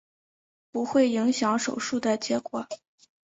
[0.71, 2.67] 不会影响手术的结果。